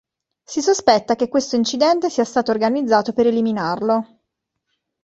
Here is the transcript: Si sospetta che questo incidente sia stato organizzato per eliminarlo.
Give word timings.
Si 0.43 0.63
sospetta 0.63 1.15
che 1.15 1.27
questo 1.29 1.55
incidente 1.57 2.09
sia 2.09 2.23
stato 2.25 2.49
organizzato 2.49 3.13
per 3.13 3.27
eliminarlo. 3.27 4.19